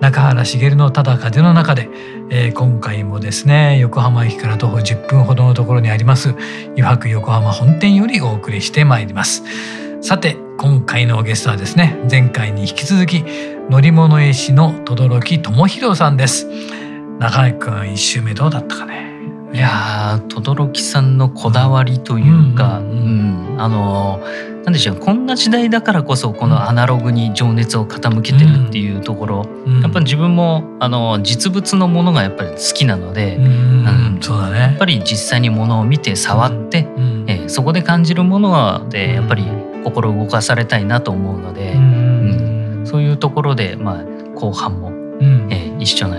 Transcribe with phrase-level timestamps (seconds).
[0.00, 1.88] 中原茂のただ風の中で、
[2.30, 6.30] えー、今回もですね横浜駅から徒歩10分ほどのところにあります
[6.68, 9.42] 余白横浜本店よりお送りしてまいります。
[10.00, 13.24] さて今回のゲストはですね前回に引き続き
[13.68, 16.46] 乗り物絵師の轟智弘さんです。
[17.18, 19.07] 中井くん一周目どうだったかね？
[19.58, 24.20] いや轟さんのこだわりというか、うん、うん、あの
[24.64, 39.44] なんでしょうこんな時代だからこそこのアナログに情熱を傾けてるっていうところ、うん、やっぱり自分もあの実物のものがやっぱり好きなので、うん、そうだね、やっぱり実際にものを見て触って、うん、えそこで感じるものでやっぱり
[39.84, 42.82] 心動かされたいなと思うので、うん。
[42.84, 44.90] そういうところで、まあ、後半も、
[45.50, 46.18] えー、一緒な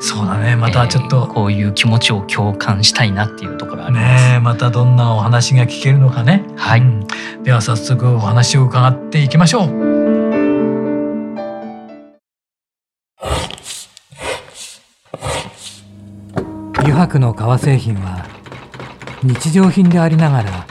[0.00, 0.56] そうだね。
[0.56, 4.32] またちょっと、えー、こういう気持ちを共感したいなっていうところあります。
[4.32, 6.44] ねまたどんなお話が聞けるのかね。
[6.56, 7.06] はい、うん、
[7.42, 9.90] では早速お話を伺っていきましょう。
[16.78, 18.26] 油白の革製品は
[19.22, 20.66] 日常品でありながら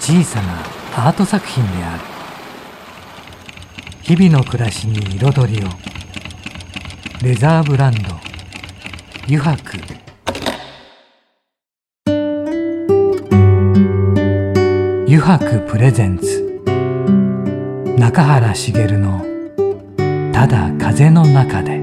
[0.00, 0.60] 小さな
[1.08, 2.00] アート作品である。
[4.02, 5.68] 日々の暮らしに彩りを。
[7.22, 8.29] レザーブランド
[9.28, 9.54] 油白。
[15.06, 16.62] 油白プレゼンツ。
[17.98, 19.24] 中原茂の
[20.32, 21.80] 「ただ風の中で」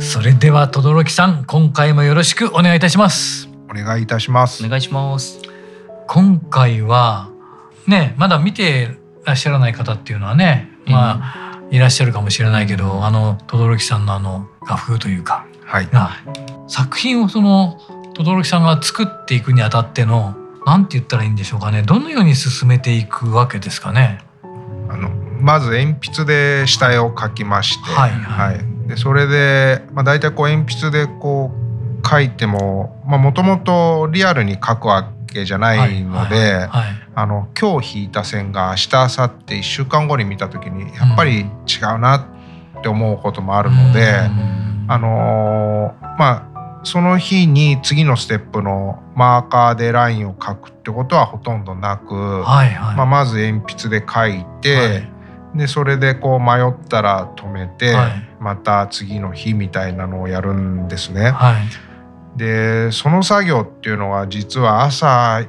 [0.00, 3.48] それでは轟さん今回もよろしくお願いいたします。
[3.70, 4.64] お願いいたします。
[4.64, 5.40] お願いします。
[6.06, 7.28] 今回は
[7.86, 15.88] ねまだ見てらっしゃらない方っていうのはねまあ、いらっしゃるかもしれないけどあの轟さんのあの画風というか、はい、
[16.66, 17.78] 作品をその
[18.14, 20.34] 轟さんが作っていくにあたっての
[20.66, 21.82] 何て言ったらいいんでしょうかね。
[21.82, 24.18] どのように進めていくわけですかね。
[24.88, 25.08] あの
[25.40, 36.68] まず鉛筆で下絵を描きまして、はい、はい、でそれで、まあ、大体こう鉛筆でこう描いてももともとリアルに描くわけじゃないので、
[37.14, 41.44] あの今日引いた線が明日明後日1週間後に見た時にやっぱり違
[41.94, 42.28] うな
[42.78, 44.14] って思うこともあるので、
[44.88, 54.94] あのまあその日に次のステップのマーカーでラインを描くってことはほとんどなく、はいはい、まあ、まず鉛筆で描いて、は
[55.54, 61.30] い、でそれでこう迷ったら止めて、はい、また次の日みたいなのをやるんですね。
[61.30, 61.88] はい
[62.38, 65.44] でその作業っていうのは実は朝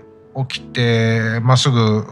[0.48, 2.04] 起きて、まあ、すぐ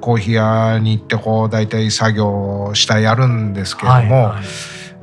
[0.00, 4.40] コーヒー屋に行ってこう大体作業したやるんですけれども、はいは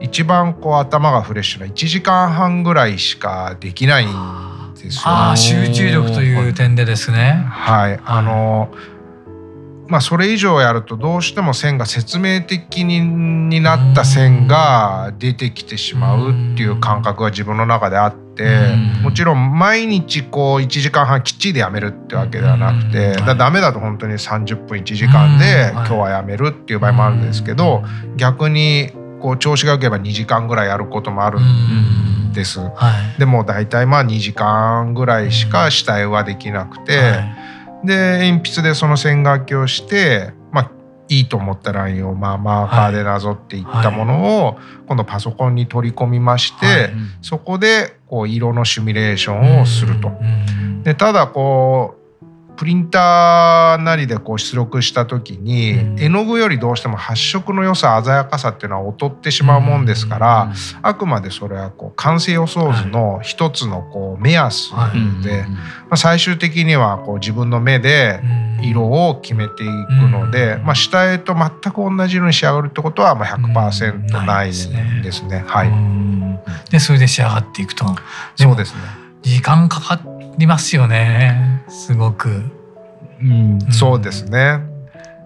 [0.01, 4.09] い、一番こう頭がフレッシュな1時間半ぐらいしかできないん
[4.75, 7.45] ですよ、あ集中力という点でですね。
[7.49, 8.73] はい、はい、あの
[9.91, 18.69] まあ、それ以上やるとどうしても線が説明的にになった線が出てきてしまうっていう感覚が自分の中であって
[19.03, 27.83] もちろん毎日こう1時間半きっちりでやめるってわけではなくてだダメだと本当に30分1時間で今日はやめるっていう場合もあるんですけど
[28.15, 32.61] 逆にこう調子が良ければ2時間ぐらいやることもあるんです。
[33.19, 37.19] でも大体まあ2時間ぐらいしか下絵はできなくて。
[37.83, 40.71] で鉛筆でその線書きをして、まあ、
[41.09, 50.11] いいと思ったラインをまあマーカーでなぞっていったものを今度パソコンに取り込みまして、そこでこう色のシミュレーションをすると。
[50.83, 52.00] でただこう
[52.61, 60.53] プリンターなりでこう出力した時に、絵の具よりどうしても発色の良さ鮮やかさっていうのは劣ってしまうもんですから、
[60.83, 64.69] あくまでそれはこう完成予想図の一つのこう目安
[65.23, 68.21] で、まあ、最終的にはこう自分の目で
[68.61, 75.43] 色を決めていくので、まあ、下絵と全く同じ色に仕上がるってことはまあ100%ないんですね。
[75.47, 77.85] はい、でそれで仕上がっていくと。
[78.35, 78.81] そうですね。
[79.23, 79.99] 時間かか
[80.37, 82.43] りますよねすごく。
[83.21, 84.59] うん、そうですね。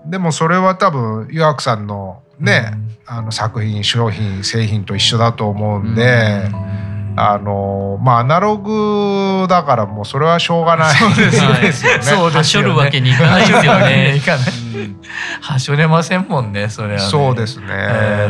[0.06, 6.50] でもそれは多分湯白さんのね、うん、あの作品商品製品と一緒だと思うんで。
[6.54, 6.86] うん
[7.18, 11.72] あのまあアナログだからもうそれはしょうがないそうですよね。
[12.04, 14.16] そうはしょるわけにいかないですよね。
[14.16, 14.46] いかない。
[15.42, 17.68] はしょれませんもんねそれは、ね、そうですね。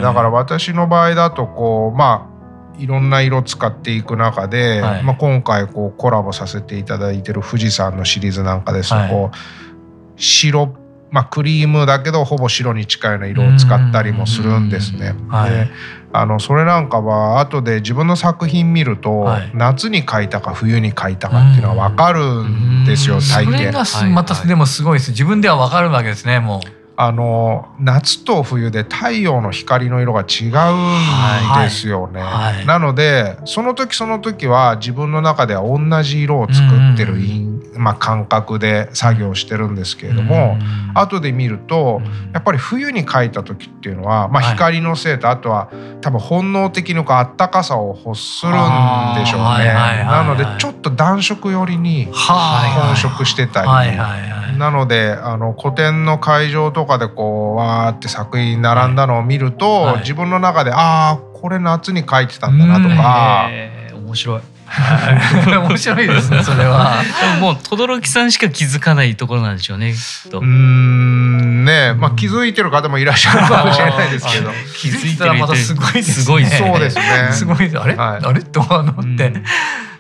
[0.02, 2.35] だから私の場合だとこうまあ
[2.78, 5.04] いろんな色使っていく中で、はい。
[5.04, 9.10] まあ、今回こうコラボさせていただいてる富士山のシリーズなんかですとはい。
[9.10, 10.76] こう白、
[11.12, 15.16] まあ、クリームだけどほぼ白に近いような色を使ったりもするんですね。
[15.30, 15.52] はい。
[15.52, 15.68] で
[16.14, 19.52] あのそれなんかは後で自分の作品見ると、はい。
[19.54, 23.22] 夏に描いたか冬に描いたかっていうのは分かるんですようん。
[23.22, 23.84] 大抵。
[23.84, 25.12] それがまたでもすごいです。
[25.12, 32.22] 自分ではわかるわけですねもうあの夏と冬で太陽の光の色が違うんですよね。
[32.22, 32.56] はい。
[32.56, 32.66] はい。
[32.66, 36.64] なのでその時その時は自分の中では同じ色を作
[36.94, 37.16] ってる
[37.78, 40.58] まあ、感覚で作業してるんですけれども、
[40.94, 42.02] 後で見ると
[42.34, 44.54] やっぱり冬に描いた時っていうのは、まあ、はい。
[44.54, 45.70] 光のせいとあとは
[46.02, 48.56] 多分本能的にこうあったかさを欲するん
[49.16, 49.46] でしょうね。
[49.46, 50.26] はいはいはない。
[50.28, 53.68] のでちょっと暖色寄りには本色してたり。
[53.68, 54.58] はいはいはい。
[54.58, 60.00] なのであの古典の会場とかでこうわーって作品並んだのを見ると、はい。
[60.00, 64.42] 自分の中でああこれ夏に描いてたんだなとか、えー面白い。
[64.68, 65.12] は
[65.52, 66.96] い面白いですねそれは。
[67.36, 70.40] でももう轟さんしか気づかないところなんでしょうねきっと。
[70.40, 71.94] うーんね。
[71.94, 74.50] まあ気づいてる方もいらっしゃるかもしれないですけど。
[74.52, 76.24] あ気づいたらまたすごいですね。
[76.24, 77.04] すごいですそうですね。
[77.32, 77.78] すごいです。
[77.80, 78.26] あれ、はい。
[78.26, 78.42] あれ？
[78.44, 79.44] と思って、うん。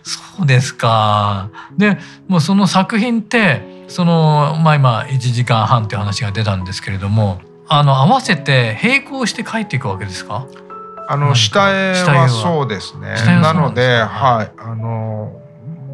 [0.03, 1.49] そうですか。
[1.77, 1.97] で
[2.27, 10.47] もうその作品ってそのまあ今1時間半っていう話が出たんですけれどもあの合わせて並行して書いていくわけですか？
[11.07, 12.29] あの下絵はは。
[12.29, 13.15] そうですね。
[13.41, 14.07] なのでか？
[14.07, 14.51] はい。
[14.57, 15.41] あの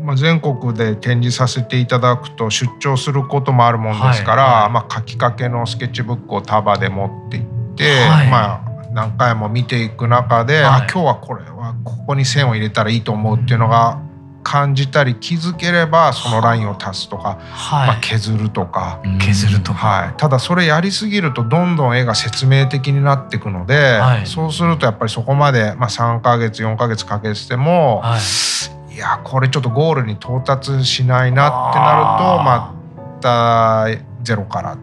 [0.04, 4.72] まあ、全国で展示させていただくと出張することもあるもんですから、はいはい。
[4.72, 8.28] まあ、書きかけのスケッチブックを束で持って行って、はい。
[8.32, 10.64] まあ、何回も見ていく中で、はい。
[10.64, 14.02] あ今日はこれはここに線を入れたらいいと思うっていうのが
[14.44, 17.38] 感じたり気づければそのラインを足すとか、
[17.72, 19.02] まあ、はい、削るとか。
[19.20, 19.88] 削るとか。
[19.88, 24.26] はい、ただそれやりすぎるとどんどん絵が説明的になっていくので、はい。
[24.26, 28.94] そうするとやっぱりそこまで、まあ、3ヶ月4ヶ月かけてても、はい。
[28.96, 32.76] い、やこれちょっとゴールに到達しないなってなるとあま
[33.22, 33.88] た
[34.24, 34.78] ゼロから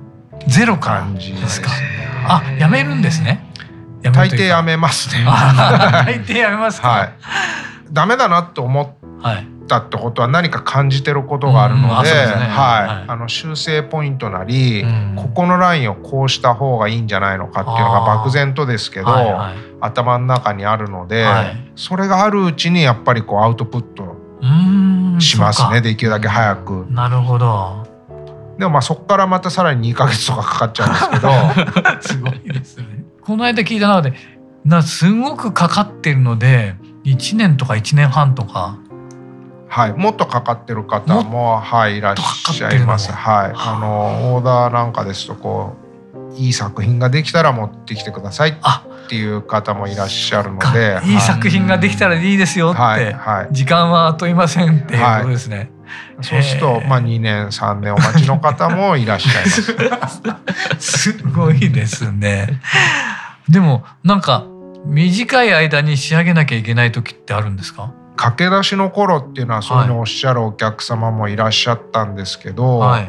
[0.46, 1.74] ゼロ感じでですすかね。
[2.26, 3.44] あやめるんですね。
[4.02, 5.24] 大抵やめますね。
[5.26, 6.88] あ 大抵やめますか。
[6.88, 7.12] はい。
[7.90, 9.07] ダメだなと思っはい
[9.68, 12.06] たってことは何か感じてることがあるので、はい。
[12.06, 15.14] はい、あの修正ポイントなり、うん。
[15.16, 19.06] ここのラインをこうした方がいいんじゃないのかっていうのが漠然とですけど、
[19.80, 21.72] 頭の中にあるので、はい。
[21.76, 25.80] それがあるうちにやっぱりこうアウトプットうーんしますね。
[25.80, 26.86] できるだけ早く。
[26.90, 27.86] なるほど。
[28.58, 31.30] でもまあそこからまたさらに2ヶ月とかかかっちゃうんですけど
[32.02, 33.04] すごいですね。
[33.22, 34.14] この間聞いた中で
[34.64, 36.74] なすごくかかってるので
[37.04, 38.78] 1年とか1年半とか
[39.68, 43.12] はい、もっとかかってる方もはいいらっしゃいます。
[43.12, 45.76] はい、あのオーダーなんかですとこ
[46.32, 55.70] ういい作品ができたら持ってきてくださいあっていう方もいらっしゃるのかで、いい作品ができたらいいですよって、はいはい、時間は問いませんっていうことですね。
[56.20, 60.32] そうするとまあ2年3年お待ちの方もいらっしゃいます。
[60.78, 62.60] すごいですね。
[63.48, 64.46] でもなんか
[64.84, 67.94] 短い間に仕上げなきゃいけない時ってあるんですか？
[68.18, 69.84] 駆け出しの頃っていうのはそうい。
[69.84, 73.08] うのをおっしゃるお客様もいらっしゃったんですけど、はい。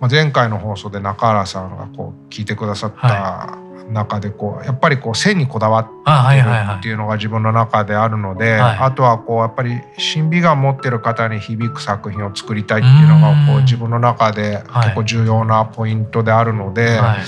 [0.00, 3.58] まあ、前回の放送で中原さんがこう聞いてくださった
[3.90, 8.76] 中でこうやっぱりこう線にこだわってあはいはいはいっていうのが自分の中であるので、はい。
[8.78, 13.64] あとはこうやっぱり審美眼持ってる方に響く作品を作りたいっていうのがこううん。
[13.64, 17.18] 自分の中ではい結構重要なポイントであるので、はい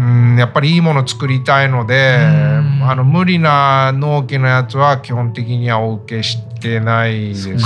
[0.00, 7.60] うんやっぱりいいもの作りたいのでうんあの無理な納期のやつは基本的にはお受けしてないですよね。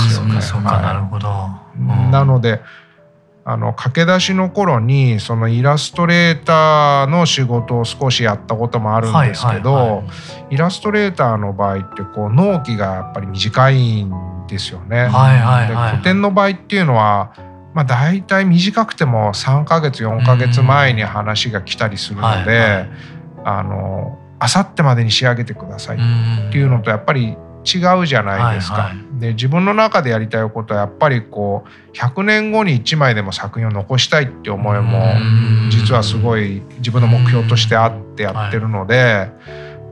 [0.63, 1.29] なるほど。
[2.11, 2.61] なので
[3.47, 10.03] あの駆け出しの頃にそのイラストレーターの仕事を少しやったこともあるんですけど、
[10.49, 14.11] イラストレーターの場合ってこう納期がやっぱり短いん
[14.47, 15.03] ですよね。
[15.03, 17.33] はいはいはいで古典の場合っていうのは
[17.75, 22.89] まあ、大体短くても3ヶ月4ヶ月前に話が来たりするので、はいはい
[23.47, 28.75] あの明後日までに仕上げてくださいっんていうのとやっぱり違うじゃないですか。
[28.75, 39.29] はいはで自分の中でやりたいことはやっぱりこう100年後に1枚でも作品を残したいって思いもうん実はすごい自分の目標としてあってやってるので。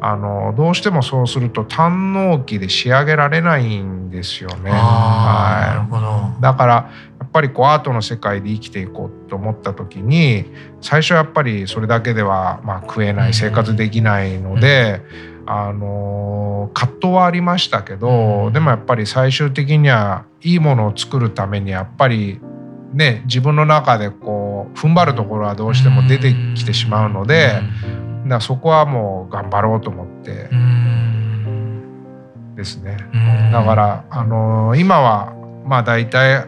[0.05, 4.69] あのどうしてもそうすると単納期で仕上げられないんですよね。
[4.69, 6.89] はほどい、だから
[7.33, 10.45] ぱりこうアートの世界で生きていこうと思った時に
[10.79, 15.01] 最初やっぱりそれだけではまあ食えない生活できないので、
[15.45, 18.53] あの葛藤はありましたけど、うん。
[18.53, 22.39] でもやっぱり最終的にはいいものを作るためにやっぱり
[22.93, 27.61] ね自分の中でこう踏ん張るところはどうしても出てきてしまうので、
[28.27, 32.55] だそこはもう頑張ろうと思ってう、ん。
[32.55, 32.97] ですね。
[33.51, 35.33] だからあの今は
[35.65, 36.47] まあ大体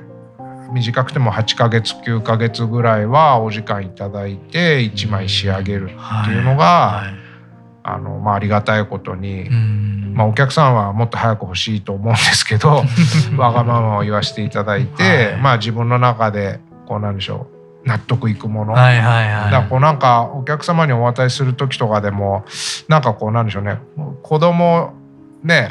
[0.71, 5.87] 短くても8ヶ月9ヶ月ぐらいはお時間いただいて1枚仕上げるっ
[6.25, 7.03] ていうのが、
[7.83, 9.49] あのまあ、ありがたいことに、
[10.13, 12.83] まあ、お客さんはもっと早く欲しいと思うんですけど
[13.37, 22.43] わがままを言わせていただいて、まあ、自分の中でこうなんでしょう納得いくもの、はいはいはい、だからこうなんかお客様にお渡しする時とかでも
[22.87, 23.77] なんかこうなんでしょうね
[24.23, 24.93] 子供
[25.43, 25.69] ね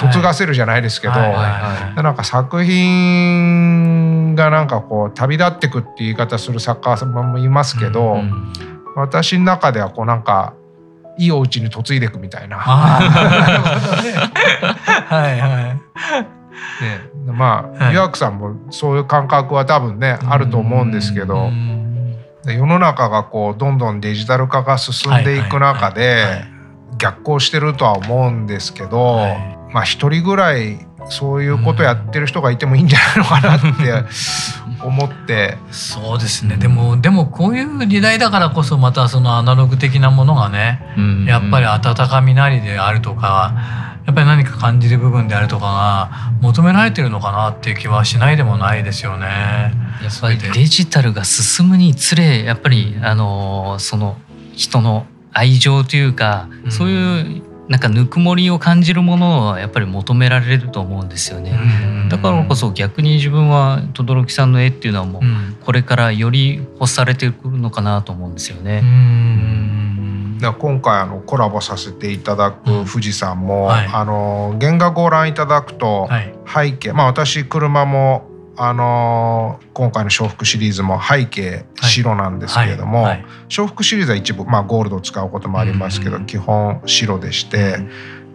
[0.00, 3.87] 嫁がせるじゃないですけど、はいはいはい、なんか作品
[4.38, 8.52] がなんかこう旅立ってくって言い方する作家さんもいますけど、うんうん、
[8.96, 10.54] 私の中ではこうなんか
[11.18, 12.56] いいお家に嫁いでいくみたいな。
[12.62, 13.00] は
[15.10, 15.76] いはい。
[16.80, 21.50] ね、まあ、はい、岩城さんもそういう感覚は多分ねあると思うんですけど
[22.44, 26.44] 世の中がこうどんどんデジタル化が進んでいく中で
[26.98, 33.68] 逆行してるとは思うんですけど、はい、まあ一人ぐらいそういうことやってる人がいてもいいんじゃないのかなって
[34.84, 35.58] 思って。
[35.70, 36.56] そうですね。
[36.56, 40.80] でもでもこういう時代だからこそまたそのアナログ的なものがね、
[41.26, 43.54] やっぱり温かみなりであるとか
[44.06, 46.10] やっぱり何か感じる部分であるとかが
[46.40, 49.26] 求められてるのかなっていう気はしないでもないですよね。
[50.02, 54.16] やっぱりデジタルが進むにつれやっぱりあのその
[54.54, 61.58] 人の愛情というか、そういうなんかぬくもりを感じるものをやっぱり求められると思うんですよね。
[62.08, 65.22] だからこそ逆に自分は轟さんの絵っていうのはもう
[65.64, 68.82] これからより欲されてくるのかなと思うんですよね。
[70.58, 76.08] 今回あのコラボさせていただく富士山も、はい、あの原画ご覧いただくと
[76.46, 78.27] 背景、はい、まあ私車も
[78.60, 83.12] あの今回の笑福シリーズも背景白なんですけれども、はい。
[83.12, 83.24] はい、
[83.56, 87.78] 笑福シリーズは一部、まあ、ゴールドを使うこともありますけど、基本白でして、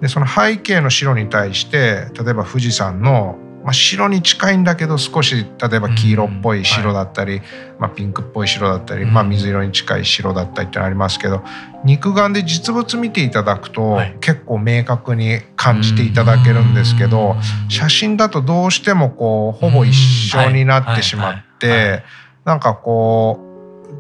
[0.02, 7.42] でその背景の白に対して例えば富士山のまあ、白に近いんだけど少し例えば黄色っぽい白だったり、
[7.80, 11.44] まあ、ピンクっぽい白だったり、まあ、水色に近い白だったりってありますけど
[11.86, 17.36] 肉眼で実物見ていただくと、結構明確に感じていただけるんですけど
[17.70, 22.04] 写真だとどうしてもこうほぼ一緒になってしまって
[22.46, 23.54] なんかこう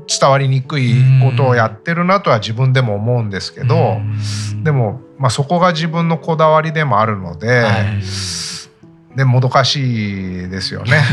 [0.08, 3.98] 伝わりにくいことをやってるなとは自分でも思うんですけど
[4.64, 7.66] でも、まあ、そこが自分のこだわりでもあるので。
[9.16, 11.04] でもどかしいですよね。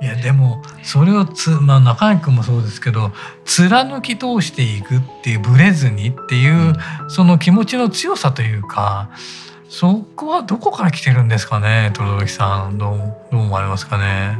[0.00, 3.12] いやでもそれをつ、まあ、中井君もそうですけど
[3.46, 9.08] 貫き通していくっていうブレずにっていう、うん、その気持ちの強さというか
[9.70, 12.76] そこはどこから来てるんですかね轟さん。
[12.76, 14.38] どうどう思われますかね？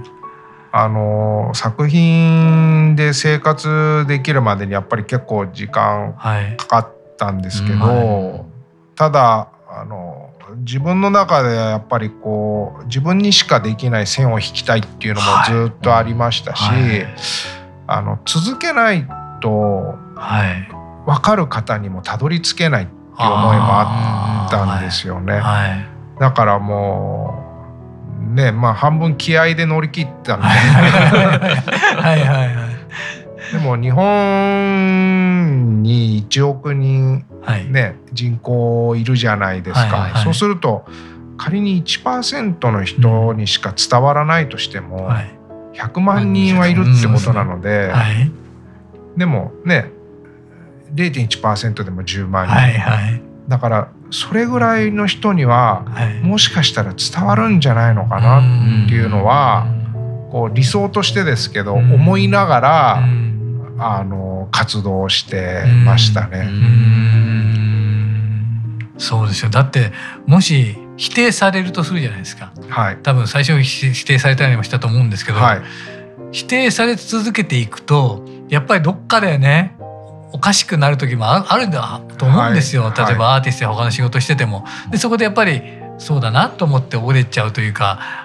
[0.77, 6.15] あの作品で生活できるまでにやっぱり結構時間
[6.57, 8.45] かかったんですけど、はいうんはい、
[8.97, 10.24] ただあの
[10.59, 17.07] 自分の中でやっぱりこう自分にしかできない線を引きたいっていうのもずっとありましたし、はいはい、
[17.87, 19.07] あの続けない
[19.41, 19.95] と
[21.07, 25.41] 分かる方にもたどり着けないっていう思いもあったんですよね。
[26.19, 27.43] だからも
[28.21, 30.47] うねまあ半分気合で乗り切ったんで。
[30.47, 32.21] はい。
[32.25, 32.55] はい。
[32.55, 32.74] はい
[33.53, 37.27] でも日本に1億人
[37.69, 40.85] ね、はい、人口いるじゃないですか、はいはいはい、そうすると
[41.37, 45.11] 仮に1%の人にしか伝わらないとしても、
[45.73, 48.31] 100万人はいるってことなので、はい、
[49.17, 49.91] でもね
[50.95, 55.85] 0.1%でも10万人、はいはい、だからそれぐらいの人には、
[56.23, 58.39] もしかしたら伝わるんじゃないのかな
[58.85, 59.67] っていうのは、
[60.31, 63.05] こう理想としてですけど、思いながら、
[63.79, 66.49] あの活動してましたね。
[68.99, 69.51] そうですよ。
[69.51, 69.93] だって
[70.27, 75.63] もし否定されるとするじゃないですか、はい、多分最初否定されたりもしたと思うんですけど、はい、
[76.33, 79.77] 否定され続けていくとやっぱりどっかでね
[80.33, 84.65] おかしくなる時もあるんだと思うんですよ、はい、例えばアーティストや他の仕事してても。
[84.91, 85.63] でそこでやっぱり
[85.99, 88.24] そうだなと思って折れちゃうというか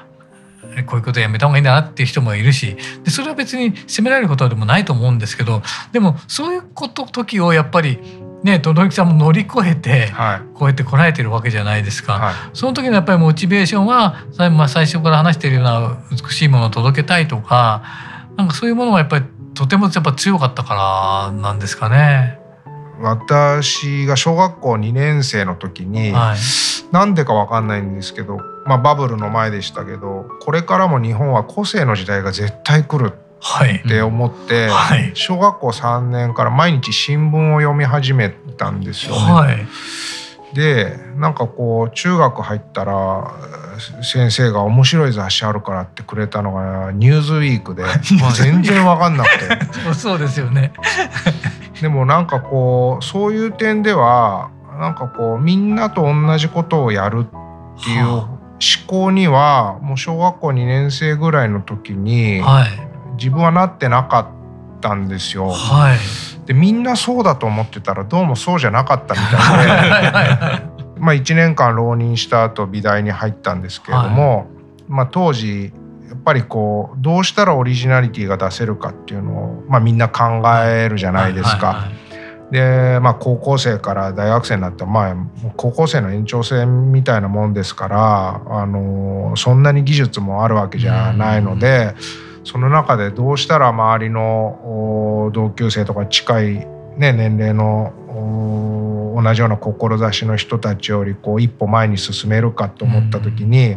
[0.83, 7.99] こういうことやめた方がいいんだなっていう人もいるしでそれは別に責められることでもないと思うんですけどでもそういうこと時をやっぱり
[8.43, 17.83] ね轟さんも乗り越えて、はい、こうやってこらえてるわけじゃないですか、はい、その時のやっぱりモチベーションは、まあ、最初から話しているような美しいものを届けたいとか
[18.37, 22.39] なんかそういうものがやっぱりとてもやっぱ強かったからなんですかね。
[23.01, 26.37] 私が小学校2年生の時に、はい、
[26.93, 39.21] なんでか分かんないんですけど、まあ、バブルの前でしたけどこれからも日本は個性の時代が絶対来るって思って、はい、小学校3年から毎日新聞を読み始めたんですよね。
[39.21, 39.65] はい、
[40.55, 43.33] でなんかこう中学入ったら
[44.03, 47.83] 先生が面白い雑誌あるからってくれたのが「ニューズウィークで」
[48.37, 49.29] 全然分かんなく
[49.87, 49.93] て。
[49.95, 50.73] そうですよね。
[51.81, 54.49] でもなんかこうそういう点では
[54.79, 62.41] なんかこうみんなと同じことをやるっていう思考にはもう小学校2年生ぐらいの時に
[63.17, 65.49] 自分はなってなかったんですよ。
[65.49, 65.97] はい。
[66.45, 70.79] でみんなそうだと思ってたらどうもそうじゃなかったみたいで。
[70.99, 74.47] まあ1年間浪人した後美大に入ったんですけれども、はい、
[74.87, 75.71] まあ、当時
[76.09, 81.87] やっぱりこうどうしたらオリジナリティが出せるかっていうのを、まあ、みんな考えるじゃないですか。
[82.51, 85.15] で、まあ、高校生から大学生になってまあ
[85.55, 91.95] 高校生の延長線みたいなもんですからあのそんなに技術もあるわけじゃないので。
[92.49, 97.93] その中でどうしたら周りの同級生とか近い、ね、年齢の
[99.23, 103.75] 同じような志の人たちよりこう一歩前に進めるかと思った時に、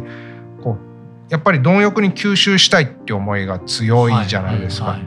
[0.63, 4.97] こうやっぱり貪欲に吸収したいって思いが強いじゃないですか。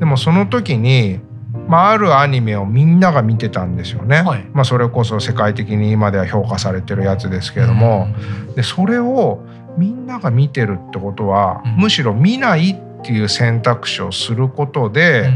[0.00, 1.20] でもその時に
[1.68, 8.08] まあ、あるアニメをみんなが見てたんですよね、はい、まあ、それこそ世界的に今では評価されてるやつですけれども、
[8.54, 9.44] でそれを
[9.76, 15.26] みんなが見てるってことは、むしろ見ないっっていう選択肢をすることで、うん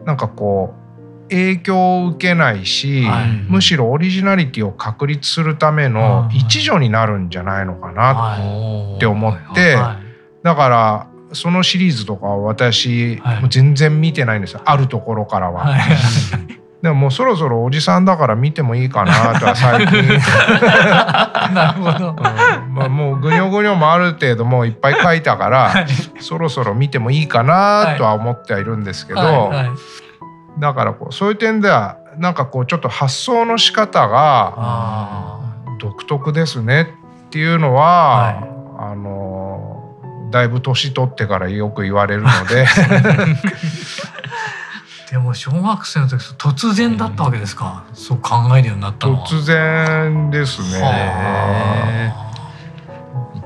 [0.00, 9.76] うん、なんかこう影響を受けないし、はい、むしろオリジナリティを確立するための一助になるんじゃないのかなって思って、
[10.42, 14.62] だからそのシリーズとか私、はい、全然見てないんですよ。
[14.64, 15.66] あるところからは。
[15.66, 15.80] はい。
[16.82, 20.02] でももうそろそろおじさんだから見てもいいかなとは最近。
[21.54, 22.74] なるほど、うん。
[22.74, 25.86] まあ、もうぐにょぐにょもある程度もういっぱい書いたから、はい、
[26.20, 29.56] そろそろ見てもいいかなとは思ってはいるんですけど、はい。
[29.56, 29.70] はい、
[30.58, 35.38] だからこうそういう点ではなんかこうちょっと発想の仕方が
[35.78, 36.88] 独特ですね
[37.26, 38.42] っていうのは、
[38.78, 39.49] あの
[40.30, 42.66] だいぶ年取ってからよく言われるので。
[45.10, 49.26] でも小学生の時突然だったわけですか、うん、そう考えるようになったのは。
[49.26, 52.14] 突然ですね。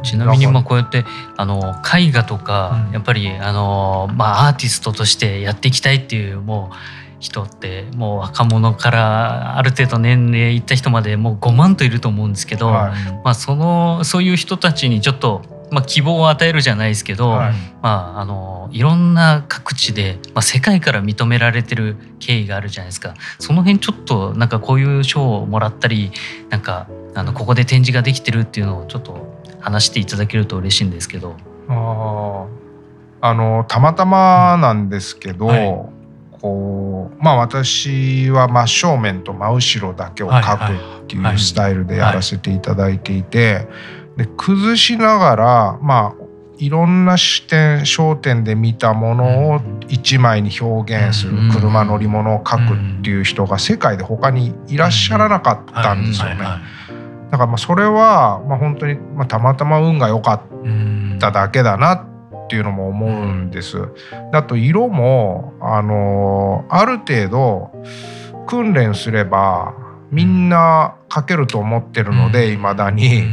[0.02, 1.06] ちなみにまあこうやって
[1.38, 6.76] あの絵画とか、やっぱりあの、まあ、アーティストとしてやっていきたいっていうもう
[7.18, 12.92] 人ってもう若者からある程度年齢いった人までもう5万といると思うんですけど、はい、
[13.24, 15.42] まあ、そのそういう人たちにちょっと
[15.74, 17.52] まあ、希望を与えるじゃないですけど、はい。
[17.82, 23.14] まあ、あのいろんな各地で、まあ、世界から認められてる経緯があるじゃないですか。
[23.40, 26.12] その辺ちょっとなんかこういう賞をもらったり
[26.48, 31.34] なんかあのここで展示ができてるっていうのをちょっと話していただけると嬉しいんですけど。
[31.68, 32.46] あ
[33.20, 35.50] あのたまたまなんですけど、うん。
[35.50, 35.87] はい、
[36.40, 43.66] こうまあ私は真正面と真後ろだけを描くっていうスタイルでやらせていただいていて。
[44.16, 46.24] で崩しながらまあ
[46.59, 56.37] いろんな視点焦点で見たものを一枚に表現する車乗り物を描くっていう人が世界で他にいらっしゃらなかったんですよね。
[57.31, 63.88] だからまあそれはまあ本当にまあたまたま運が良かっただけだなっていうのも思うんです。
[64.33, 67.72] だと色もあのある程度
[68.46, 69.74] 訓練すれば
[70.10, 73.24] みんな描けると思ってるのでいまだに。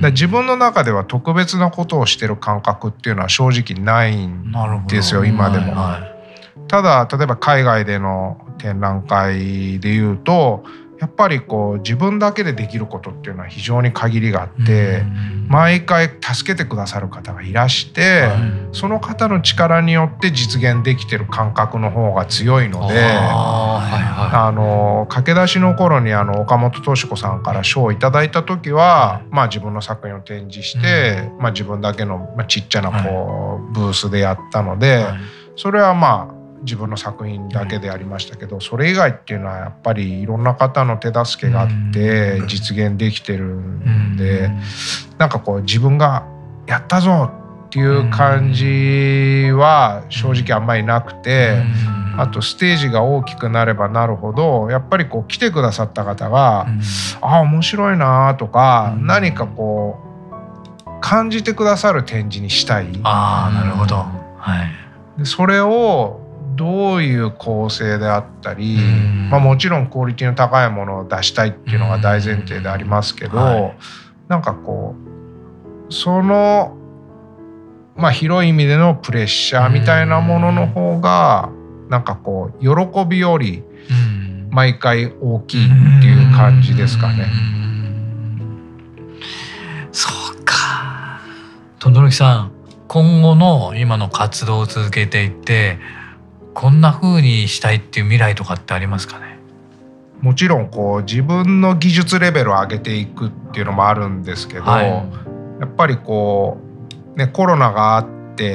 [0.00, 4.52] だ自分の中では特別なことをしてる感覚っていうのは正直ないん
[4.88, 5.72] ですよ今でも。
[5.72, 10.64] はいはい、ただ例えば海外での展覧会でいうと
[11.00, 15.02] やっぱりこう自分だけでできることっていうのは非常に限りがあって
[15.46, 18.28] 毎回助けてくださる方がいらして
[18.72, 22.94] その方の力によって実現できてる感覚の方が強いので
[24.32, 35.04] あの駆け出しの頃にあの岡本敏子さんから賞をいただいた時はまあ自分の作品を展示してまあ自分だけのちっちゃなこうブースでやったので
[35.56, 44.50] それはまあ自分の作品だけでありましたけど、それ以外っていうのはやっぱりいろんな方の手助けがあって実現できてるんで、
[45.18, 46.26] なんかこう自分が
[46.66, 47.30] やったぞ
[47.66, 51.62] っていう感じは正直あんまりなくて。
[52.18, 56.66] あとステージが大きくなればなるほどやっぱりこう来てくださった方が
[57.20, 60.06] 「ああ面白いな」とか何かこう
[61.00, 62.88] 感じてくださる展示にしたい。
[63.02, 64.62] あなるほど、は
[65.16, 66.20] い、でそれを
[66.56, 68.78] どういう構成であったり、
[69.30, 73.76] まあ、もちろんクオリティの高いものを出したいっていうのが大前提でありますけど、はい、
[74.28, 74.94] なんかこ
[75.88, 76.76] うその、
[77.94, 81.50] まあ、広い意味でのプレッシャーみたいなものの方が
[81.88, 83.62] なんかこう喜びより
[84.50, 87.26] 毎回大きいっていう感じですかね。
[89.20, 91.20] うそうか。
[91.78, 92.52] とどろきさん。
[92.88, 95.78] 今後の今の活動を続けていって
[96.54, 96.80] こん。
[96.80, 99.38] な風にしたいっていう未来とかってありますかね
[100.20, 100.70] もちろん。
[100.70, 104.22] こう自分の技術レベルを上げていくっていうのもあるん。
[104.22, 104.86] ですけど、はい、
[105.60, 106.58] やっぱりこ
[107.14, 108.06] う、ね、コロナがあっ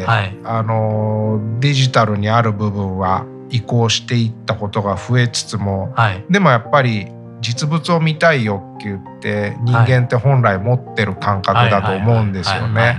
[0.05, 7.07] はい、あのデジタルにある部分は移行していったことが増えつつも、はい、でもやっぱり
[7.41, 12.97] 実物を見たい欲求って人間って本来持ってる感覚だと思うんですよね。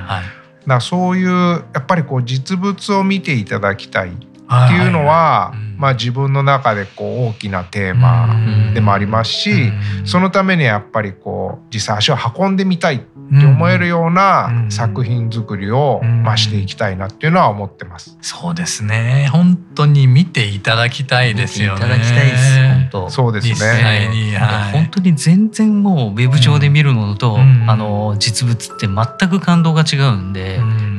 [0.66, 4.12] だそういうやっぱりこう実物を見ていただきたい
[4.48, 8.28] っていうのは、まあ、自分の中でこう大きなテーマ
[8.74, 9.72] でもありますし
[10.04, 12.98] そのためにやっぱりこう実際足を運んでみたいっ
[13.40, 18.18] て思えるような作品作りを増していきたいなっていうのは思ってます。
[18.20, 19.28] そうですね。
[19.32, 21.78] 本当に見ていただきたいですよね。
[21.78, 23.10] いただきたいです本当。
[23.10, 24.36] そうですね。
[24.36, 30.56] はい、本当に全然もうウェブ上で見るものと、あの実物って全く感動が違うんで。
[30.58, 30.91] うん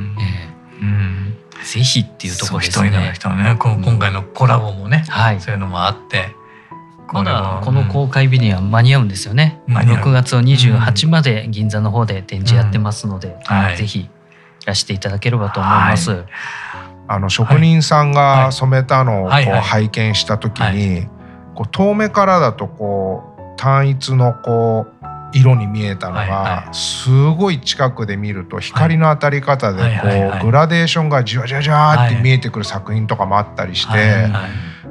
[1.74, 2.90] ぜひっていうところですね。
[2.90, 6.36] 一人の人ね、今回のコラボもね、はい、そういうのもあって。
[7.12, 9.60] まだこの公開日には間に合うんですよね。
[9.68, 9.72] う。
[9.72, 13.56] ん、6月28まで銀座の方で展示やってますので、うん。
[13.56, 14.10] はい、ぜひい
[14.66, 16.12] らしていただければと思います。
[16.12, 16.26] はい、
[17.08, 21.08] あの職人さんが染めたのをこう拝見した時に、
[21.56, 25.03] こう遠目からだとこう単一のこう
[25.34, 30.08] 色に見えたのが、すごい近くで見ると光の当たり方でこ
[30.42, 34.28] うグラデーションがじわじわじわって見えてくる作品とかもあったりして。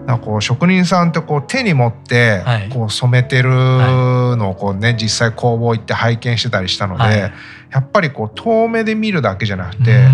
[0.07, 7.31] なんかこう職人さんってこう手に持ってこう染めてるのをこうね実際工房行って拝見してたりしたので
[7.71, 10.05] やっぱりこう遠目で見るだけじゃなくて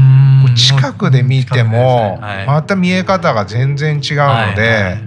[0.56, 4.98] 近くで見てもまた見え方が全然違うので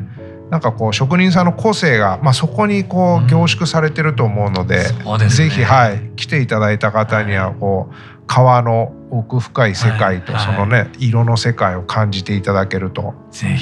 [0.51, 7.95] なんかこう職人さんの個性が、まあ、そこにこう凝縮されてると思うのでうんでね、ぜひ、はい、来ていただいた方にはこう
[8.27, 10.87] 川の奥深い世界とそのね、はい。
[10.89, 13.13] はい、色の世界を感じていただけると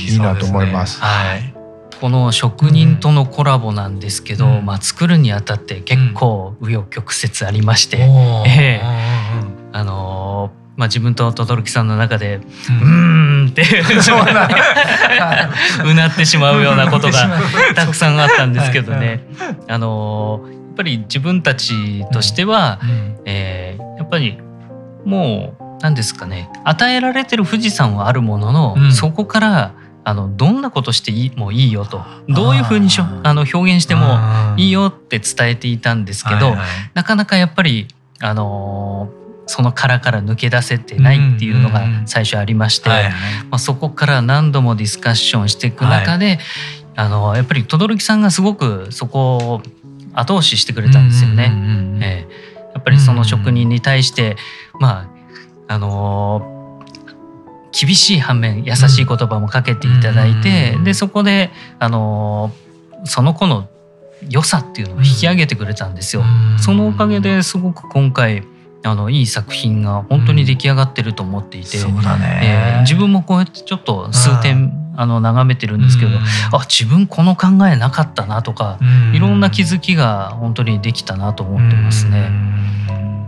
[0.07, 0.99] いいなと思います。
[0.99, 1.53] はい、
[2.01, 8.03] この職人とのコラボなんですけど、うん、まあ、作るにあたって結構紆余曲折ありまして、うん、
[8.47, 10.18] えー、あのー
[10.79, 12.39] まあ、自分と轟さんの中で
[12.81, 13.63] 「うん」って
[15.83, 17.27] うなってしまうようなことが
[17.75, 19.27] たくさんあったんですけどね。
[19.67, 22.79] あのやっぱり自分たちとしては、
[23.25, 24.37] えー、やっぱり
[25.03, 26.49] もう何ですかね。
[26.63, 29.73] 与えられてる富士山はあるものの、うん、そこから
[30.05, 32.05] あのどんなことしていいもういいよと。
[32.29, 34.17] どういうふうにしょあの表現しても
[34.55, 37.89] いいよって伝えていたんですけど、はいはい、なかなかやっぱり
[38.21, 39.09] あの
[39.49, 46.39] その殻から抜け出せてないっていうのが最初ありまして、まあ、そこから何度もディスカッションしていく中で、はい、
[46.97, 49.61] あのやっぱり轟さんがすごくそこを
[50.13, 51.51] 後押ししてくれたんですよね。
[51.99, 54.37] えー、やっぱりその職人に対して、
[54.79, 55.09] ま
[55.67, 63.67] ああのー、厳しい反面優しい言葉もかけていただいて、でそこで、あのー、その子の
[64.29, 66.23] 良さっていうのを引き上げてくれたんですよ。
[66.59, 68.43] そのおかげですごく今回
[68.83, 72.39] あのいい作品が本当に出来上がってると思っていて、うんね。
[72.43, 82.29] えー、自分もこうやってちょっと数点あの眺めてるんですけど、うん、あ自分この考えなかったなとか、うん、いろんな気づきが本当にできたなと思ってますね。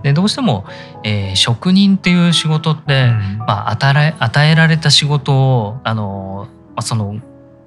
[0.04, 0.66] でどうしても、
[1.04, 7.20] えー、職人っていう仕事って、まあ、与え与えられた仕事をあの、まあ、その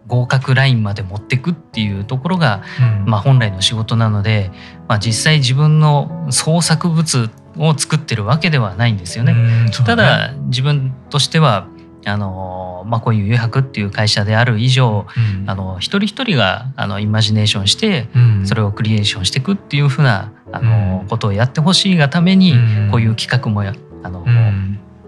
[0.06, 2.62] 合格ラインまで持っていくっていうところが、
[3.06, 4.50] まあ、本来の仕事なので、
[4.88, 9.34] まあ、実際自分の創作物を作ってるわけではないんですよね。
[9.34, 9.70] ね。
[9.84, 11.68] ただ自分としては
[12.06, 22.52] あのまあ、こういう余白っていう会社である以上、うん、あの一人一人があのイマジネーションして、うん、それをクリエーションしていくっていうふうなあの、うん、ことをやってほしいがために、
[22.90, 24.26] こういう企画もあの、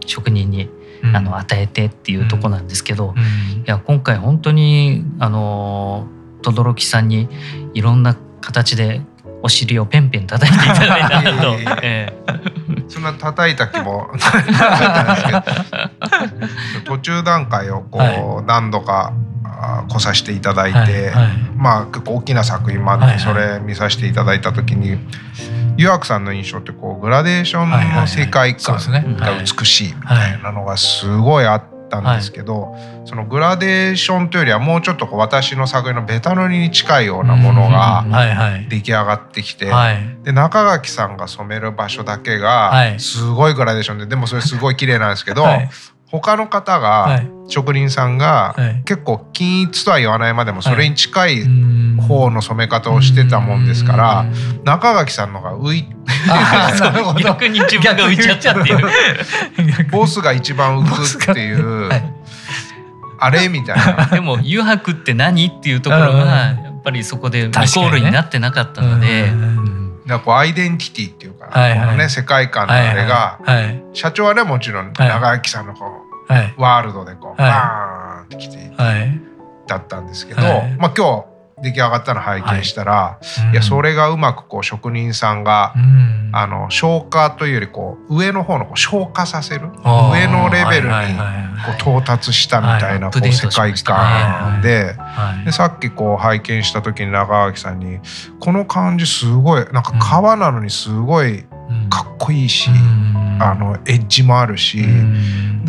[0.07, 0.71] 職人に
[1.15, 3.15] あの与えてっていうとこなんですけど、
[3.67, 6.09] いや今回本当にあの
[6.43, 7.29] 轟さんに
[7.75, 9.03] いろんな形で
[9.47, 11.57] お尻をペンペン叩いていただいたなと。
[12.91, 14.11] そんな叩いた気も。
[16.85, 19.13] 途中段階をこう何度か
[19.89, 20.91] 来させていただいて、はい。
[21.13, 24.99] はい、まあ結構大きな作品もあってそれ見させていただいた時に
[25.77, 28.79] 湯涌さんの印象ってこうグラデーションの世界観
[29.17, 31.76] が美しいみたいなのがすごいあって。
[32.03, 38.05] たんですけど、はい、そのグラデーションというよりはもうちょっとこう私の作品のベタ塗りに近いようなものが
[38.69, 39.95] 出来上がってきて、はい。
[39.95, 45.45] はい、で中垣さんが染める場所だけがすごいグラデーションででもそれすごい綺麗なんですけど、
[46.11, 51.45] 他の方が、職人さんが、結構均一とは言わないまでもそれに近い
[52.09, 54.27] 方の染め方をしてたもんですから
[54.65, 55.87] 中垣さんのが浮い
[57.23, 59.91] 逆に自分が浮いちゃったっていう。
[59.91, 62.15] ボスが一番浮くっていう、はい、
[63.19, 64.07] あれみたいな。
[64.13, 69.33] でも「油白って何?」っていうところがやっぱりそこでイコールになってなかったので。
[70.07, 73.65] だこうアイデンティティっていうか、はいはい、このね世界観のあれが、はい。
[73.65, 75.85] はい、社長はねもちろん長垣さんのこ
[76.29, 79.21] う、はい、ワールドでこう、はい、バーンってきて、はい、
[79.67, 81.36] だったんですけど、まあ今日
[81.67, 83.19] 出来上がったの拝見したら、は
[83.51, 90.95] い、いやそれがうまくこう職人さんが、うん、あの消化というよりこう上の方のこう消化させる上のレベルに
[91.65, 94.95] こう到達したみたいなこう世界観で
[95.45, 97.99] でさっきこう拝見した時に長垣さんに
[98.41, 101.45] 「この感じすごいなんか川なのにすごい
[101.91, 102.71] かっこいいし、
[103.41, 104.85] あのエッジもあるし、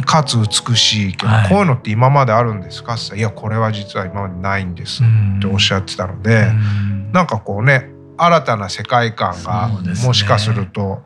[0.06, 5.04] かつ美しいけど、はい、こういうのって今まであるんですか?」っていやこれは実は今までないんです」
[5.38, 7.12] っておっしゃってたので、ん。
[7.12, 9.70] なんかこうね新たな世界観が
[10.04, 11.04] もしかすると、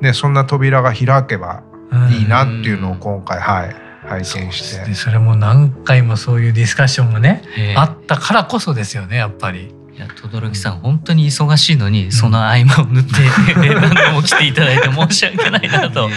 [0.00, 1.62] ね、そんな扉が開けば
[2.10, 3.76] いいなっていうのを今回はい
[4.08, 4.94] 拝見して。
[4.94, 7.42] それも何回もそういうディスカッションがね
[7.76, 9.74] あったからこそですよねやっぱり。
[10.02, 13.12] いや轟さん本当に忙しいのにその合間を縫って
[13.54, 16.10] 何度も来ていただいて申し訳ないなと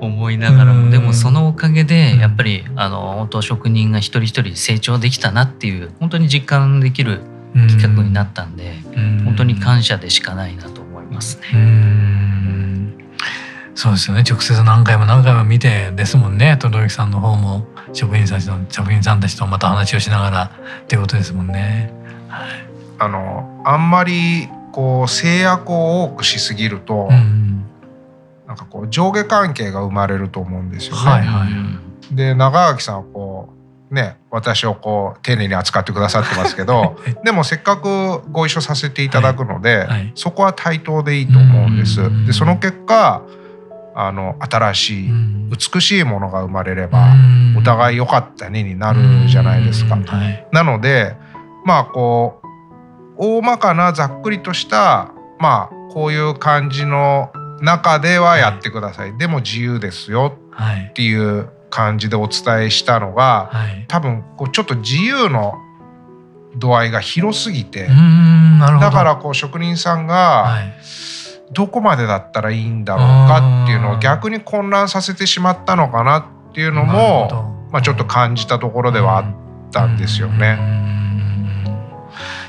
[0.00, 7.20] 思いながらもでもそのおかげでやっぱりあの本当職人が一人一人成長できたなっていう本当に実感できる
[7.68, 8.82] 企画になったんで
[9.24, 12.05] 本当に感謝でしかないなと思いますね。
[13.76, 14.24] そうですよね。
[14.28, 16.56] 直接何回も何回も見てですもんね。
[16.58, 21.92] 轟さんの方も職員たちの職員さんたちとまた話をしながらっていうことですもんね。
[22.28, 22.48] はい、
[22.98, 27.66] あのあんまりこう制約を多くしすぎると、うん、
[28.46, 31.02] なんかこう上下関係が生まれると思うんですよね。
[31.02, 31.46] はいは
[32.10, 33.50] い、で長垣さんはこ
[33.90, 42.00] うね私をこう丁寧に扱ってくださってますけど でもせっかくご一緒させていただくので、はいはい、そこは対等でいいと思うんです。
[42.24, 43.20] でその結果
[43.98, 45.10] あの新しい
[45.72, 47.14] 美しいものが生まれれば
[47.56, 49.96] お互い良かったねになるじゃないですか。
[50.52, 51.16] なので
[51.64, 52.46] まあこう
[53.16, 57.32] 大まかなざっくりとしたまあこういう感じの
[57.62, 60.36] 中ではやってください、でも自由ですよ
[60.90, 63.50] っていう感じでお伝えしたのが、
[63.88, 65.54] 多分こうちょっと自由の
[66.54, 67.88] 度合いが広すぎて。
[68.80, 71.15] だからこう職人さんが、はい
[71.52, 76.18] どこまでだったらいいんだろうかっていうのを逆に混乱させてしまったのかな
[76.50, 79.24] っていうのも、まあ、ちょっと感じたところではあっ
[79.70, 80.58] たんですよね。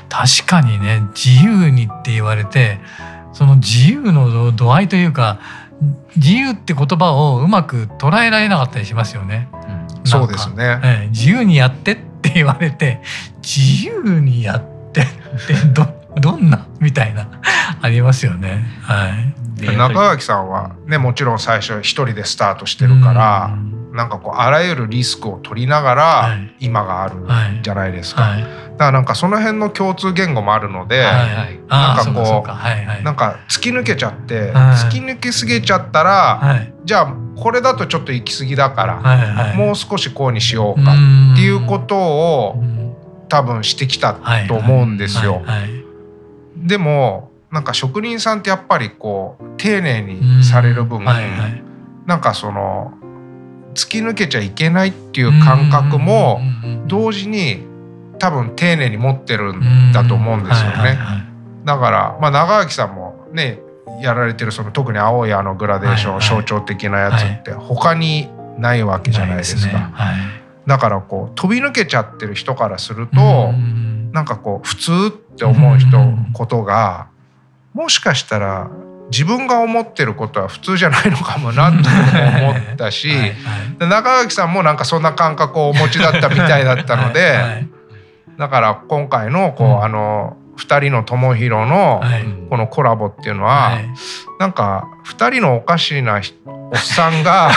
[0.08, 2.80] 確かにね自由にって言われて
[3.32, 5.38] その自由の度合いというか
[6.16, 9.48] 自由って言葉をうまく捉えられなかったりしますよね。
[10.00, 13.00] うん、そうですね、ええ、自由にやってって言われて
[13.42, 15.04] 自由にやってっ
[15.46, 15.82] てど
[16.16, 16.66] どんな？
[16.80, 17.28] みたいな
[17.80, 18.66] ありますよね。
[18.82, 19.08] は
[19.60, 23.78] い、中垣さんはねもちろん最初一人でスタートしてるから、ん。
[23.92, 27.14] なんかこうあらゆるリスクを取りながら今がある
[27.62, 28.22] じゃないですか。
[28.22, 28.32] はい。
[28.34, 31.14] はい、だからなんかその辺の共通言語もあるので、はい。
[31.14, 40.94] はい、なんかこう、はいはい、なんか突き抜けちゃって、突き抜けすぎちゃったら、じゃあこれだとちょっと行き過ぎだから、はいはい、もう少しこうにしようかっ
[41.36, 42.62] ていうことを
[43.28, 44.14] 多分してきた
[44.46, 45.36] と思うんですよ。
[45.36, 45.77] はいはい
[46.66, 51.62] でもなんか職人さんってやっぱりこう丁寧にされる分、はいはい、
[52.06, 52.92] なんかその
[53.74, 56.40] 突き抜けちゃいけないっていう感覚も
[56.86, 57.64] 同時に
[58.18, 60.98] 多分丁寧に持ってるんだと思うんですよね。
[61.64, 63.60] だからまあ長垣さんもね
[64.00, 69.92] やられてるその特に青いあのグラデーション、象徴的なやつって他にないわけじゃないですか。
[70.66, 73.52] だからこう飛び抜けちゃってる人からすると
[74.18, 75.96] なんかこう普通って思う人
[76.32, 77.06] ことが
[77.72, 78.68] もしかしたら
[79.12, 87.68] 自分が思ってることは普通じゃないのかもなと思ったしはい、中垣さんもなんかそんな感覚をお持ちだったみたいだったので、はい、
[88.40, 92.02] だから今回のこう、うん、あの2人の友弘の
[92.50, 93.88] このコラボっていうのは、はい、
[94.40, 97.52] なんか2人のおかしなおっさんが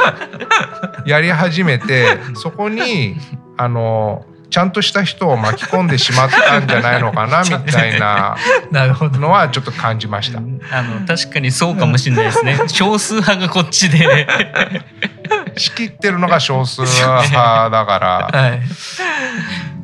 [1.06, 3.16] やり始めてそこに
[3.56, 8.36] あのちゃんとした人を巻き込んでしまったんじゃないのかな みたいな。
[8.70, 10.38] のはちょっと感じました。
[10.38, 12.58] あの確かにそうかもしれないですね。
[12.68, 14.28] 少数派がこっちで。
[15.56, 18.40] 仕切ってるのが少数派だから。
[18.40, 18.60] はい、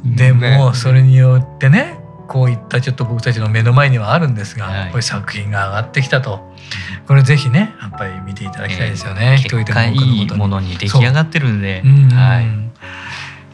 [0.04, 6.46] でも、それによってねこういったちょっと僕たちの目の前にはあるんですが、はい、こういう作品が上がってきたと。
[7.07, 9.38] これぜひねやっぱり見ていただきたいですよね。
[9.42, 11.81] えー、結果いいものに出来上がってるんで。
[11.83, 11.88] う。
[11.88, 12.67] ん、はい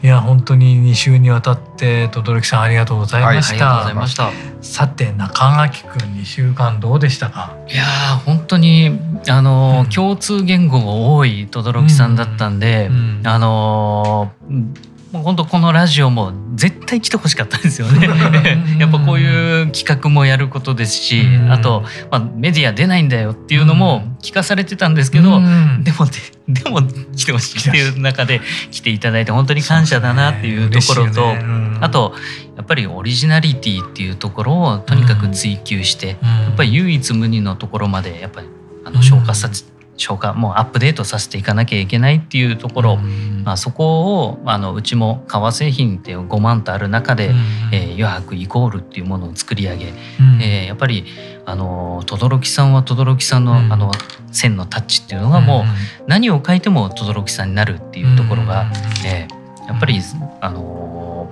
[0.05, 4.29] いや本当に2週にわたって轟さんありがとうございましありがとうございした。
[4.61, 7.55] さて中垣くん2週間どうでしたか？
[7.67, 14.73] いやー本当にあのー、うん共通言語が多い轟さんだったんで、うんあのーうん
[15.15, 18.05] もう本当このラジオも絶対来てほしかったんですよね。
[18.05, 18.77] うん。
[18.79, 21.51] やっぱこういう企画もやることですし、うん。
[21.53, 25.83] あと、まあ、メディア出ないんだよっていうのも聞かされてたんですけど、うん。
[25.85, 26.11] でもで
[26.49, 26.81] でも
[27.15, 31.77] 来てほしいっていう中で来ていただいて本当に感謝だなっていうところと、ねうん。
[31.79, 32.13] あと
[32.57, 36.27] やっぱりオリジナリティっていうところをとにかく追求して、うん。
[36.27, 38.47] やっぱり唯一無二のところまでやっぱり
[38.83, 38.95] あうん。
[38.95, 39.63] の消化させ、
[39.97, 43.43] 消化もうアップデートさせていかなきゃいけないっていうところ、うん。
[43.43, 47.35] まあ、そこをあのうちも革製品って5万とある中で、うん。
[47.71, 49.93] えー余白イコールっていうものを作り上げ、うん。
[50.41, 51.05] えーやっぱり
[51.45, 53.71] あの轟さんは轟さんの,、うん。
[53.71, 53.91] あの
[54.31, 55.63] 線のタッチっていうのがもう
[56.07, 58.71] 何を書いても轟さんになるっていうところが、
[59.05, 59.99] えーやっぱり
[60.41, 61.29] あの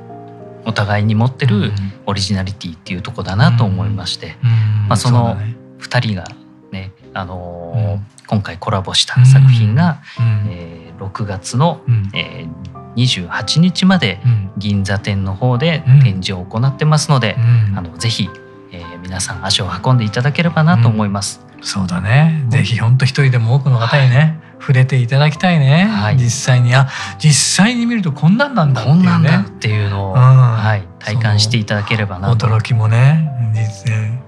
[0.66, 1.72] お互いに持ってる
[2.06, 4.50] オリジナリティっていうところだなと思いまして、うん。
[4.88, 5.56] まあそのうだね。
[5.80, 6.26] 2人が
[6.72, 8.00] ね、あの
[8.34, 10.48] 今回コラボした作品が、うん。
[10.50, 12.10] えー6月の、うん。
[12.14, 14.52] えー28日までうん。
[14.58, 16.00] 銀座店の方でうん。
[16.02, 17.78] 展示を行ってますので、うん。
[17.78, 18.30] あのぜひ、
[18.72, 21.46] えー皆さん足を運んでいただければなと思います。
[21.62, 22.46] そうだね。
[22.50, 25.86] ぜひ本当一人でも多くの方にね、触れていただきたいね。
[25.86, 26.18] はい。
[26.18, 26.88] 実際にあ
[27.20, 29.04] 実際に見るとこんなんなんだっていうね。
[29.04, 30.20] こんなんだっていうのを、うん。
[30.20, 32.48] はい、体感していただければなと。
[32.48, 33.30] 驚きもね。
[33.54, 34.23] 実践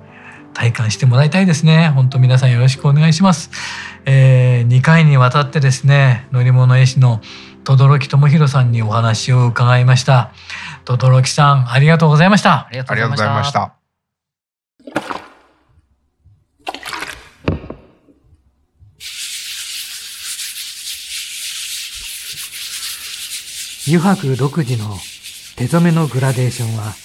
[0.66, 3.52] 体感してもらいたいですね本当皆さんよろしくお願いします、
[4.06, 7.22] えー、2回にわたってですね乗り物絵師の
[7.64, 10.32] 轟智弘さんにお話を伺いました
[10.86, 13.52] 轟さんありがとうございましたありがとありがとうございまし。
[13.52, 13.76] た。
[23.88, 24.98] 油白独自の
[25.58, 27.05] 手染めのグラデーションは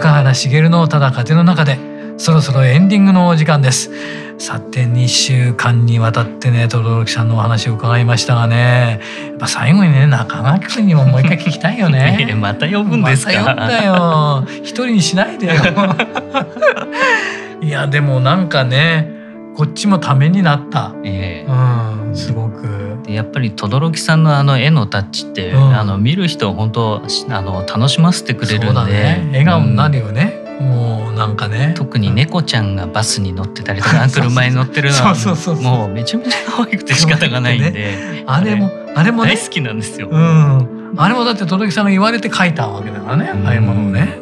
[0.00, 1.78] 中原茂のただ風の中で
[2.16, 3.90] そろそろエンディングのお時間です。
[4.38, 11.90] さて2週間にわたってね轟さんのお話を伺いましたがねやっぱ最後にね中垣君にももう一回聞きたいよえ
[12.24, 13.32] ね また呼ぶんですか？
[13.42, 14.44] また呼んだよ。
[14.62, 15.52] 一人にしないでよ。
[17.60, 19.19] いやでもなんかね
[19.60, 20.94] こっちもためになった。
[21.04, 21.46] ええ。
[21.46, 22.98] うんすごく。
[23.04, 25.76] でやっぱり轟さんのあの絵のタッチって、うん。
[25.76, 28.90] あの見る人を本当あの楽しませてくれるんで。
[28.90, 29.28] ね。
[29.32, 30.06] 笑顔になるうん。
[30.06, 31.74] よね、もうなんかね。
[31.76, 35.78] 特に猫ちゃんがバスに乗ってたりとか 車に乗ってるのはそうそうそうそう。
[35.78, 39.34] もうめちゃめちゃ可愛くて仕方がないんで、 あれもあれもね。
[39.34, 40.08] 大好きなんですよ。
[40.10, 40.94] うん。
[40.96, 43.46] あれもだって轟さんが言われて書いたわけだからね、うん。
[43.46, 44.20] ああいうものをね。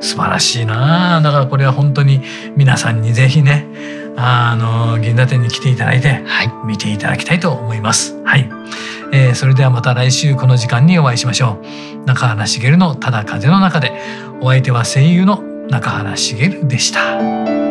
[0.00, 1.18] 素晴らしいな。
[1.18, 2.22] あだからこれは本当に
[2.56, 3.68] 皆さんにぜひね
[4.22, 8.20] あの銀座店に来ていただいてはい、見ていただきたいと思います。
[8.24, 8.48] はい、
[9.12, 11.58] えーそれではまた来週この時間にお会いしましょ
[12.04, 12.04] う。
[12.06, 13.92] 中原茂のただ風の中で
[14.40, 17.69] お相手は声優の中原茂でした。